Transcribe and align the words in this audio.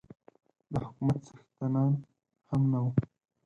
د 0.71 0.73
حکومت 0.85 1.19
څښتنان 1.25 1.91
هم 2.49 2.61
نه 2.71 2.79
وو. 2.83 2.91